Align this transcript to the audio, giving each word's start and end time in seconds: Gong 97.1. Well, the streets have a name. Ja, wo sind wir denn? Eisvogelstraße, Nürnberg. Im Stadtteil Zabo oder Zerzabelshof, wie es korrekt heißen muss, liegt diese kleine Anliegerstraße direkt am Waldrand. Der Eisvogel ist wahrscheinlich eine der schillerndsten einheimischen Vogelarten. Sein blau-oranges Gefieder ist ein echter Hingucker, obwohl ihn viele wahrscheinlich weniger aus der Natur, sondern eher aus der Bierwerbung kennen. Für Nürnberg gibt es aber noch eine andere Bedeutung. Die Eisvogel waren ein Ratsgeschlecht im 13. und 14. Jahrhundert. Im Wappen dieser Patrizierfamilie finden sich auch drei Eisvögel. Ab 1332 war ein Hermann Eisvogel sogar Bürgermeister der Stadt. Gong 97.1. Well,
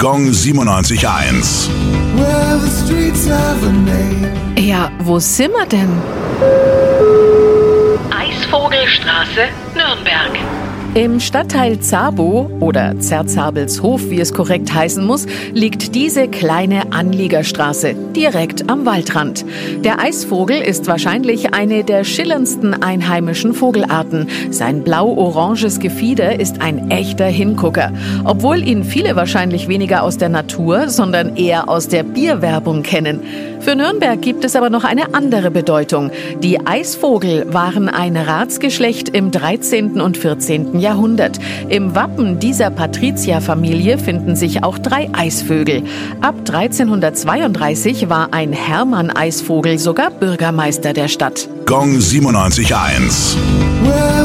Gong 0.00 0.28
97.1. 0.30 1.68
Well, 2.14 2.60
the 2.60 2.70
streets 2.70 3.26
have 3.26 3.66
a 3.66 3.72
name. 3.72 4.32
Ja, 4.56 4.92
wo 5.00 5.18
sind 5.18 5.52
wir 5.52 5.66
denn? 5.66 5.90
Eisvogelstraße, 8.16 9.48
Nürnberg. 9.74 10.38
Im 10.94 11.20
Stadtteil 11.20 11.80
Zabo 11.80 12.50
oder 12.60 12.98
Zerzabelshof, 12.98 14.08
wie 14.08 14.20
es 14.20 14.32
korrekt 14.32 14.72
heißen 14.72 15.04
muss, 15.04 15.26
liegt 15.52 15.94
diese 15.94 16.28
kleine 16.28 16.92
Anliegerstraße 16.92 17.94
direkt 18.16 18.70
am 18.70 18.86
Waldrand. 18.86 19.44
Der 19.84 20.00
Eisvogel 20.00 20.56
ist 20.56 20.86
wahrscheinlich 20.86 21.52
eine 21.52 21.84
der 21.84 22.04
schillerndsten 22.04 22.82
einheimischen 22.82 23.52
Vogelarten. 23.52 24.28
Sein 24.50 24.82
blau-oranges 24.82 25.78
Gefieder 25.78 26.40
ist 26.40 26.62
ein 26.62 26.90
echter 26.90 27.26
Hingucker, 27.26 27.92
obwohl 28.24 28.66
ihn 28.66 28.82
viele 28.82 29.14
wahrscheinlich 29.14 29.68
weniger 29.68 30.02
aus 30.02 30.16
der 30.16 30.30
Natur, 30.30 30.88
sondern 30.88 31.36
eher 31.36 31.68
aus 31.68 31.88
der 31.88 32.02
Bierwerbung 32.02 32.82
kennen. 32.82 33.20
Für 33.60 33.74
Nürnberg 33.74 34.22
gibt 34.22 34.44
es 34.44 34.56
aber 34.56 34.70
noch 34.70 34.84
eine 34.84 35.14
andere 35.14 35.50
Bedeutung. 35.50 36.10
Die 36.42 36.64
Eisvogel 36.66 37.52
waren 37.52 37.88
ein 37.88 38.16
Ratsgeschlecht 38.16 39.10
im 39.10 39.30
13. 39.30 40.00
und 40.00 40.16
14. 40.16 40.77
Jahrhundert. 40.78 41.38
Im 41.68 41.94
Wappen 41.94 42.38
dieser 42.38 42.70
Patrizierfamilie 42.70 43.98
finden 43.98 44.36
sich 44.36 44.62
auch 44.62 44.78
drei 44.78 45.08
Eisvögel. 45.12 45.82
Ab 46.20 46.36
1332 46.38 48.08
war 48.08 48.28
ein 48.32 48.52
Hermann 48.52 49.10
Eisvogel 49.10 49.78
sogar 49.78 50.10
Bürgermeister 50.10 50.92
der 50.92 51.08
Stadt. 51.08 51.48
Gong 51.66 51.96
97.1. 51.98 53.36
Well, 53.84 54.18